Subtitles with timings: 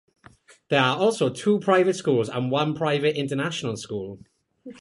[0.69, 4.17] There are also two private schools and one private international school.